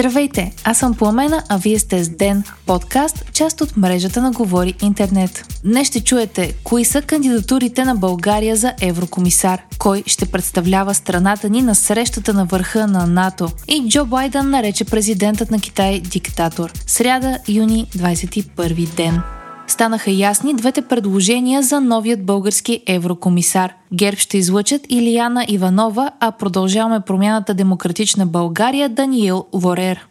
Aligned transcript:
Здравейте, 0.00 0.52
аз 0.64 0.78
съм 0.78 0.94
Пламена, 0.94 1.42
а 1.48 1.56
вие 1.58 1.78
сте 1.78 2.04
с 2.04 2.08
Ден, 2.08 2.44
подкаст, 2.66 3.32
част 3.32 3.60
от 3.60 3.76
мрежата 3.76 4.22
на 4.22 4.32
Говори 4.32 4.74
Интернет. 4.82 5.60
Днес 5.64 5.88
ще 5.88 6.04
чуете 6.04 6.54
кои 6.64 6.84
са 6.84 7.02
кандидатурите 7.02 7.84
на 7.84 7.94
България 7.94 8.56
за 8.56 8.72
еврокомисар, 8.80 9.60
кой 9.78 10.02
ще 10.06 10.26
представлява 10.26 10.94
страната 10.94 11.50
ни 11.50 11.62
на 11.62 11.74
срещата 11.74 12.34
на 12.34 12.44
върха 12.44 12.86
на 12.86 13.06
НАТО 13.06 13.50
и 13.68 13.88
Джо 13.88 14.04
Байден 14.04 14.50
нарече 14.50 14.84
президентът 14.84 15.50
на 15.50 15.60
Китай 15.60 16.00
диктатор. 16.00 16.72
Сряда, 16.86 17.38
юни, 17.48 17.86
21 17.96 18.94
ден 18.94 19.22
станаха 19.70 20.10
ясни 20.10 20.54
двете 20.54 20.82
предложения 20.82 21.62
за 21.62 21.80
новият 21.80 22.24
български 22.26 22.82
еврокомисар. 22.86 23.74
ГЕРБ 23.94 24.16
ще 24.16 24.38
излъчат 24.38 24.86
Илияна 24.88 25.44
Иванова, 25.48 26.10
а 26.20 26.32
продължаваме 26.32 27.00
промяната 27.00 27.54
Демократична 27.54 28.26
България 28.26 28.88
Даниил 28.88 29.44
Лорер. 29.52 30.09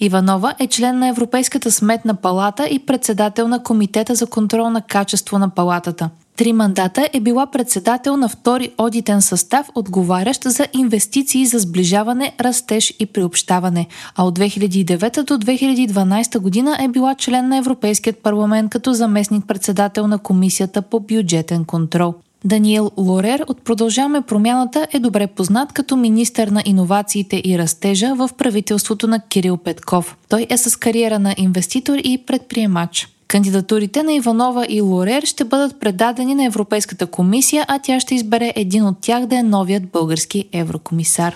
Иванова 0.00 0.54
е 0.58 0.66
член 0.66 0.98
на 0.98 1.08
Европейската 1.08 1.72
сметна 1.72 2.14
палата 2.14 2.68
и 2.68 2.78
председател 2.78 3.48
на 3.48 3.62
Комитета 3.62 4.14
за 4.14 4.26
контрол 4.26 4.70
на 4.70 4.82
качество 4.82 5.38
на 5.38 5.48
палатата. 5.48 6.10
Три 6.36 6.52
мандата 6.52 7.08
е 7.12 7.20
била 7.20 7.46
председател 7.46 8.16
на 8.16 8.28
втори 8.28 8.72
одитен 8.78 9.22
състав, 9.22 9.70
отговарящ 9.74 10.44
за 10.44 10.66
инвестиции 10.72 11.46
за 11.46 11.58
сближаване, 11.58 12.34
растеж 12.40 12.94
и 12.98 13.06
приобщаване, 13.06 13.86
а 14.16 14.24
от 14.24 14.38
2009 14.38 15.22
до 15.24 15.38
2012 15.38 16.38
година 16.38 16.78
е 16.80 16.88
била 16.88 17.14
член 17.14 17.48
на 17.48 17.56
Европейският 17.56 18.18
парламент 18.18 18.70
като 18.70 18.92
заместник-председател 18.92 20.06
на 20.06 20.18
Комисията 20.18 20.82
по 20.82 21.00
бюджетен 21.00 21.64
контрол. 21.64 22.14
Даниел 22.44 22.90
Лорер 22.96 23.44
от 23.48 23.62
Продължаваме 23.62 24.20
промяната 24.20 24.86
е 24.92 24.98
добре 24.98 25.26
познат 25.26 25.72
като 25.72 25.96
министър 25.96 26.48
на 26.48 26.62
иновациите 26.66 27.42
и 27.44 27.58
растежа 27.58 28.14
в 28.14 28.30
правителството 28.38 29.06
на 29.06 29.20
Кирил 29.20 29.56
Петков. 29.56 30.16
Той 30.28 30.46
е 30.50 30.56
с 30.56 30.78
кариера 30.78 31.18
на 31.18 31.34
инвеститор 31.38 31.98
и 32.04 32.18
предприемач. 32.26 33.08
Кандидатурите 33.28 34.02
на 34.02 34.12
Иванова 34.12 34.66
и 34.68 34.80
Лорер 34.80 35.22
ще 35.22 35.44
бъдат 35.44 35.80
предадени 35.80 36.34
на 36.34 36.44
Европейската 36.44 37.06
комисия, 37.06 37.64
а 37.68 37.78
тя 37.78 38.00
ще 38.00 38.14
избере 38.14 38.52
един 38.56 38.86
от 38.86 38.96
тях 39.00 39.26
да 39.26 39.36
е 39.36 39.42
новият 39.42 39.90
български 39.90 40.48
еврокомисар. 40.52 41.34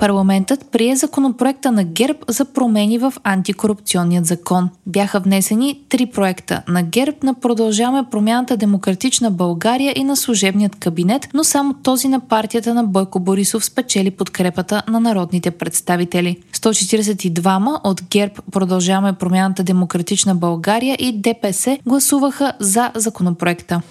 Парламентът 0.00 0.70
прие 0.70 0.96
законопроекта 0.96 1.72
на 1.72 1.84
ГЕРБ 1.84 2.18
за 2.28 2.44
промени 2.44 2.98
в 2.98 3.12
антикорупционният 3.24 4.26
закон. 4.26 4.70
Бяха 4.86 5.20
внесени 5.20 5.80
три 5.88 6.06
проекта 6.06 6.62
на 6.68 6.82
ГЕРБ 6.82 7.16
на 7.22 7.34
Продължаваме 7.34 8.08
промяната 8.10 8.56
Демократична 8.56 9.30
България 9.30 9.94
и 9.96 10.04
на 10.04 10.16
служебният 10.16 10.76
кабинет, 10.76 11.28
но 11.34 11.44
само 11.44 11.74
този 11.74 12.08
на 12.08 12.20
партията 12.20 12.74
на 12.74 12.84
Бойко 12.84 13.20
Борисов 13.20 13.64
спечели 13.64 14.10
подкрепата 14.10 14.82
на 14.88 15.00
народните 15.00 15.50
представители. 15.50 16.36
142 16.54 17.80
от 17.84 18.02
ГЕРБ 18.10 18.34
Продължаваме 18.52 19.12
промяната 19.12 19.62
Демократична 19.62 20.34
България 20.34 20.96
и 21.00 21.20
ДПС 21.20 21.78
гласуваха 21.86 22.52
за 22.60 22.90
законопроекта. 22.94 23.82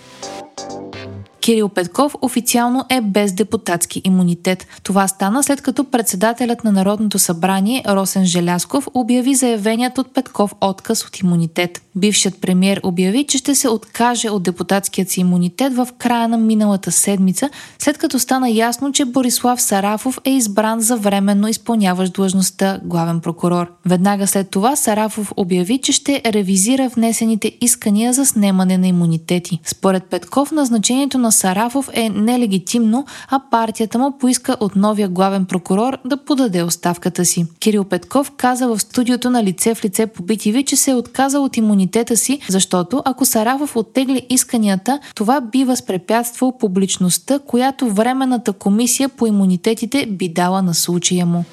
Кирил 1.48 1.70
Петков 1.70 2.16
официално 2.22 2.86
е 2.90 3.02
без 3.02 3.34
депутатски 3.34 4.02
имунитет. 4.04 4.68
Това 4.84 5.08
стана 5.08 5.44
след 5.44 5.62
като 5.62 5.84
председателят 5.84 6.64
на 6.64 6.72
Народното 6.72 7.20
събрание 7.20 7.84
Росен 7.88 8.26
Желясков 8.26 8.88
обяви 8.94 9.36
заявеният 9.36 9.98
от 9.98 10.14
Петков 10.14 10.56
отказ 10.62 11.06
от 11.06 11.20
имунитет. 11.20 11.82
Бившият 11.96 12.42
премьер 12.42 12.82
обяви, 12.84 13.24
че 13.24 13.38
ще 13.38 13.56
се 13.56 13.70
откаже 13.70 14.30
от 14.30 14.44
депутатският 14.44 15.10
си 15.10 15.20
имунитет 15.20 15.76
в 15.76 15.88
края 15.98 16.28
на 16.28 16.38
миналата 16.38 16.92
седмица, 16.92 17.50
след 17.80 17.98
като 17.98 18.20
стана 18.20 18.50
ясно, 18.50 18.92
че 18.92 19.06
Борислав 19.06 19.62
Сарафов 19.62 20.20
е 20.26 20.30
избран 20.30 20.82
за 20.82 20.98
временно 20.98 21.48
изпълняващ 21.48 22.14
длъжността 22.14 22.80
главен 22.84 23.20
прокурор. 23.20 23.72
Веднага 23.86 24.28
след 24.28 24.50
това 24.50 24.76
Сарафов 24.76 25.34
обяви, 25.38 25.78
че 25.78 25.92
ще 25.92 26.22
ревизира 26.26 26.90
внесените 26.90 27.52
искания 27.62 28.14
за 28.14 28.26
снемане 28.26 28.78
на 28.78 28.88
имунитети. 28.88 29.60
Според 29.66 30.04
Петков, 30.04 30.52
назначението 30.52 31.18
на 31.18 31.32
Сарафов 31.38 31.90
е 31.94 32.10
нелегитимно, 32.10 33.06
а 33.30 33.42
партията 33.52 34.00
му 34.00 34.18
поиска 34.18 34.58
от 34.60 34.76
новия 34.76 35.10
главен 35.10 35.46
прокурор 35.46 35.98
да 36.06 36.18
подаде 36.18 36.64
оставката 36.64 37.26
си. 37.26 37.46
Кирил 37.60 37.84
Петков 37.84 38.32
каза 38.38 38.68
в 38.68 38.80
студиото 38.80 39.30
на 39.30 39.44
лице 39.44 39.76
в 39.76 39.86
лице 39.86 40.08
по 40.08 40.24
BTV, 40.24 40.66
че 40.66 40.76
се 40.76 40.92
е 40.92 40.96
отказал 40.96 41.44
от 41.44 41.58
имунитета 41.58 42.18
си, 42.18 42.40
защото 42.50 43.02
ако 43.06 43.26
Сарафов 43.26 43.76
оттегли 43.76 44.26
исканията, 44.30 45.00
това 45.16 45.42
би 45.42 45.64
възпрепятствал 45.64 46.58
публичността, 46.58 47.40
която 47.40 47.90
Временната 47.90 48.54
комисия 48.54 49.10
по 49.10 49.28
имунитетите 49.28 50.06
би 50.06 50.30
дала 50.30 50.62
на 50.62 50.74
случая 50.74 51.26
му. 51.26 51.44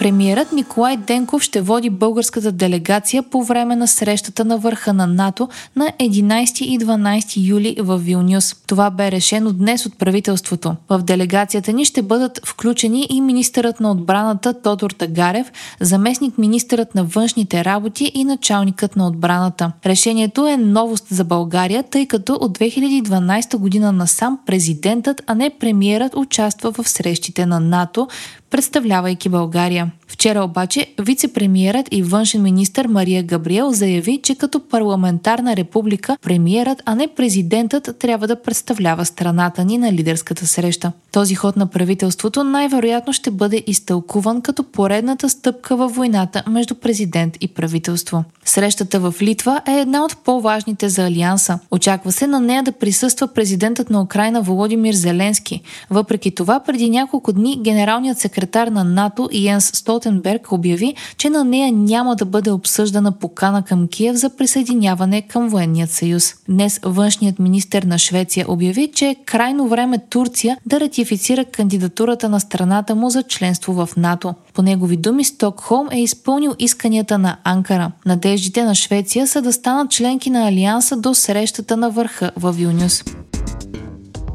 Премиерът 0.00 0.52
Николай 0.52 0.96
Денков 0.96 1.42
ще 1.42 1.60
води 1.60 1.90
българската 1.90 2.52
делегация 2.52 3.22
по 3.22 3.44
време 3.44 3.76
на 3.76 3.88
срещата 3.88 4.44
на 4.44 4.58
върха 4.58 4.92
на 4.92 5.06
НАТО 5.06 5.48
на 5.76 5.92
11 6.00 6.62
и 6.62 6.78
12 6.78 7.48
юли 7.48 7.76
в 7.78 7.98
Вилнюс. 7.98 8.54
Това 8.66 8.90
бе 8.90 9.12
решено 9.12 9.52
днес 9.52 9.86
от 9.86 9.98
правителството. 9.98 10.76
В 10.88 10.98
делегацията 11.02 11.72
ни 11.72 11.84
ще 11.84 12.02
бъдат 12.02 12.40
включени 12.46 13.06
и 13.10 13.20
министърът 13.20 13.80
на 13.80 13.90
отбраната 13.90 14.62
Тодор 14.62 14.90
Тагарев, 14.90 15.52
заместник 15.80 16.38
министърът 16.38 16.94
на 16.94 17.04
външните 17.04 17.64
работи 17.64 18.12
и 18.14 18.24
началникът 18.24 18.96
на 18.96 19.06
отбраната. 19.06 19.72
Решението 19.86 20.46
е 20.46 20.56
новост 20.56 21.06
за 21.10 21.24
България, 21.24 21.82
тъй 21.82 22.06
като 22.06 22.34
от 22.34 22.58
2012 22.58 23.56
година 23.56 23.92
насам 23.92 24.38
президентът, 24.46 25.22
а 25.26 25.34
не 25.34 25.50
премиерът 25.50 26.16
участва 26.16 26.72
в 26.72 26.88
срещите 26.88 27.46
на 27.46 27.60
НАТО, 27.60 28.08
представлявайки 28.50 29.28
България. 29.28 29.90
Вчера 30.08 30.44
обаче 30.44 30.86
вице-премиерът 31.00 31.88
и 31.90 32.02
външен 32.02 32.42
министр 32.42 32.88
Мария 32.88 33.22
Габриел 33.22 33.72
заяви, 33.72 34.20
че 34.22 34.34
като 34.34 34.60
парламентарна 34.60 35.56
република 35.56 36.16
премиерът, 36.22 36.82
а 36.86 36.94
не 36.94 37.08
президентът 37.08 37.98
трябва 37.98 38.26
да 38.26 38.42
представлява 38.42 39.04
страната 39.04 39.64
ни 39.64 39.78
на 39.78 39.92
лидерската 39.92 40.46
среща. 40.46 40.92
Този 41.12 41.34
ход 41.34 41.56
на 41.56 41.66
правителството 41.66 42.44
най-вероятно 42.44 43.12
ще 43.12 43.30
бъде 43.30 43.62
изтълкуван 43.66 44.40
като 44.40 44.62
поредната 44.62 45.28
стъпка 45.28 45.76
във 45.76 45.94
войната 45.94 46.42
между 46.48 46.74
президент 46.74 47.36
и 47.40 47.48
правителство. 47.48 48.24
Срещата 48.44 49.00
в 49.00 49.14
Литва 49.22 49.60
е 49.68 49.72
една 49.72 50.04
от 50.04 50.16
по-важните 50.24 50.88
за 50.88 51.06
Алианса. 51.06 51.58
Очаква 51.70 52.12
се 52.12 52.26
на 52.26 52.40
нея 52.40 52.62
да 52.62 52.72
присъства 52.72 53.28
президентът 53.28 53.90
на 53.90 54.02
Украина 54.02 54.42
Володимир 54.42 54.94
Зеленски. 54.94 55.62
Въпреки 55.90 56.30
това, 56.30 56.60
преди 56.60 56.90
няколко 56.90 57.32
дни 57.32 57.60
генералният 57.62 58.18
секретар 58.18 58.39
на 58.54 58.84
НАТО 58.84 59.28
Йенс 59.32 59.70
Столтенберг 59.74 60.52
обяви, 60.52 60.94
че 61.16 61.30
на 61.30 61.44
нея 61.44 61.72
няма 61.72 62.16
да 62.16 62.24
бъде 62.24 62.50
обсъждана 62.50 63.12
покана 63.12 63.62
към 63.62 63.88
Киев 63.88 64.16
за 64.16 64.30
присъединяване 64.36 65.22
към 65.22 65.48
военният 65.48 65.90
съюз. 65.90 66.34
Днес 66.48 66.80
външният 66.82 67.38
министр 67.38 67.80
на 67.86 67.98
Швеция 67.98 68.46
обяви, 68.48 68.90
че 68.94 69.06
е 69.06 69.14
крайно 69.14 69.68
време 69.68 69.98
Турция 70.10 70.56
да 70.66 70.80
ратифицира 70.80 71.44
кандидатурата 71.44 72.28
на 72.28 72.40
страната 72.40 72.94
му 72.94 73.10
за 73.10 73.22
членство 73.22 73.72
в 73.72 73.88
НАТО. 73.96 74.34
По 74.54 74.62
негови 74.62 74.96
думи, 74.96 75.24
Стокхолм 75.24 75.88
е 75.90 76.00
изпълнил 76.00 76.54
исканията 76.58 77.18
на 77.18 77.36
Анкара. 77.44 77.92
Надеждите 78.06 78.64
на 78.64 78.74
Швеция 78.74 79.26
са 79.26 79.42
да 79.42 79.52
станат 79.52 79.90
членки 79.90 80.30
на 80.30 80.48
Алианса 80.48 80.96
до 80.96 81.14
срещата 81.14 81.76
на 81.76 81.90
върха 81.90 82.30
в 82.36 82.52
Вилнюс. 82.52 83.04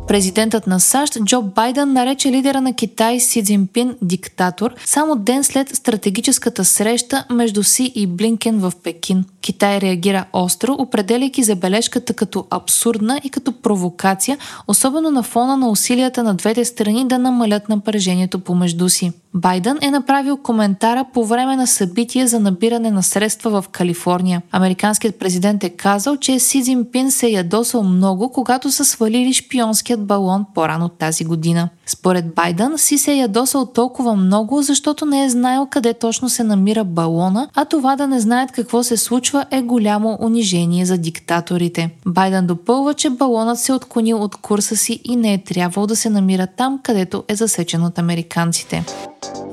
Президентът 0.07 0.67
на 0.67 0.79
САЩ 0.79 1.17
Джо 1.25 1.41
Байден 1.41 1.93
нарече 1.93 2.31
лидера 2.31 2.61
на 2.61 2.73
Китай 2.73 3.19
Си 3.19 3.43
Цзинпин 3.43 3.95
диктатор 4.01 4.73
само 4.85 5.15
ден 5.15 5.43
след 5.43 5.75
стратегическата 5.75 6.65
среща 6.65 7.25
между 7.29 7.63
Си 7.63 7.91
и 7.95 8.07
Блинкен 8.07 8.59
в 8.59 8.73
Пекин. 8.83 9.25
Китай 9.45 9.81
реагира 9.81 10.25
остро, 10.33 10.75
определяйки 10.79 11.43
забележката 11.43 12.13
като 12.13 12.45
абсурдна 12.49 13.19
и 13.23 13.29
като 13.29 13.51
провокация, 13.51 14.37
особено 14.67 15.11
на 15.11 15.23
фона 15.23 15.57
на 15.57 15.69
усилията 15.69 16.23
на 16.23 16.33
двете 16.33 16.65
страни 16.65 17.07
да 17.07 17.19
намалят 17.19 17.69
напрежението 17.69 18.39
помежду 18.39 18.89
си. 18.89 19.11
Байден 19.33 19.77
е 19.81 19.91
направил 19.91 20.37
коментара 20.37 21.05
по 21.13 21.25
време 21.25 21.55
на 21.55 21.67
събитие 21.67 22.27
за 22.27 22.39
набиране 22.39 22.91
на 22.91 23.03
средства 23.03 23.61
в 23.61 23.69
Калифорния. 23.69 24.41
Американският 24.51 25.19
президент 25.19 25.63
е 25.63 25.69
казал, 25.69 26.17
че 26.17 26.39
Си 26.39 26.63
Цзинпин 26.63 27.11
се 27.11 27.27
е 27.27 27.31
ядосал 27.31 27.83
много, 27.83 28.31
когато 28.31 28.71
са 28.71 28.85
свалили 28.85 29.33
шпионският 29.33 30.05
балон 30.05 30.45
по-рано 30.55 30.89
тази 30.89 31.25
година. 31.25 31.69
Според 31.87 32.33
Байден 32.33 32.77
си 32.77 32.97
се 32.97 33.11
е 33.11 33.17
ядосал 33.17 33.65
толкова 33.65 34.15
много, 34.15 34.61
защото 34.61 35.05
не 35.05 35.25
е 35.25 35.29
знаел 35.29 35.67
къде 35.71 35.93
точно 35.93 36.29
се 36.29 36.43
намира 36.43 36.83
балона, 36.83 37.49
а 37.55 37.65
това 37.65 37.95
да 37.95 38.07
не 38.07 38.19
знаят 38.19 38.51
какво 38.51 38.83
се 38.83 38.97
случва 38.97 39.45
е 39.51 39.61
голямо 39.61 40.17
унижение 40.21 40.85
за 40.85 40.97
диктаторите. 40.97 41.89
Байден 42.05 42.47
допълва, 42.47 42.93
че 42.93 43.09
балонът 43.09 43.59
се 43.59 43.73
отклонил 43.73 44.23
от 44.23 44.35
курса 44.35 44.75
си 44.75 45.01
и 45.03 45.15
не 45.15 45.33
е 45.33 45.43
трябвало 45.43 45.87
да 45.87 45.95
се 45.95 46.09
намира 46.09 46.47
там, 46.47 46.79
където 46.83 47.23
е 47.27 47.35
засечен 47.35 47.83
от 47.83 47.99
американците. 47.99 48.85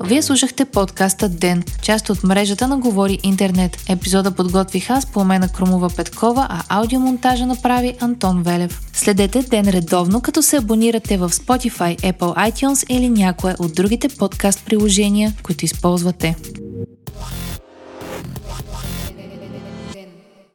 Вие 0.05 0.23
слушахте 0.23 0.65
подкаста 0.65 1.29
Ден, 1.29 1.63
част 1.83 2.11
от 2.11 2.25
мрежата 2.25 2.69
на 2.69 2.79
Говори 2.79 3.19
Интернет. 3.23 3.77
Епизода 3.89 4.31
подготвих 4.31 4.91
аз, 4.91 5.07
Пламена 5.07 5.49
Крумова 5.49 5.91
Петкова, 5.97 6.47
а 6.51 6.63
аудиомонтажа 6.69 7.47
направи 7.47 7.97
Антон 8.01 8.43
Велев. 8.43 8.81
Следете 8.93 9.43
Ден 9.43 9.69
редовно, 9.69 10.21
като 10.21 10.43
се 10.43 10.57
абонирате 10.57 11.17
в 11.17 11.31
Spotify, 11.31 12.13
Apple 12.13 12.51
iTunes 12.51 12.87
или 12.89 13.09
някое 13.09 13.55
от 13.59 13.75
другите 13.75 14.09
подкаст 14.09 14.65
приложения, 14.65 15.33
които 15.43 15.65
използвате. 15.65 16.37